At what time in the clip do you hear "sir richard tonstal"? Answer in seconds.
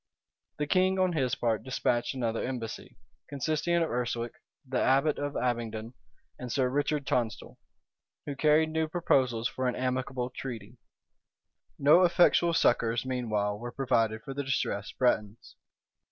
6.51-7.59